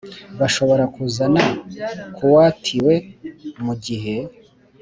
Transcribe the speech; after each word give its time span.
Bashobora 0.39 0.83
kuzana 0.95 1.41
ku 2.15 2.19
uwatiwe 2.29 2.93
mu 3.63 3.73
gihe 3.85 4.15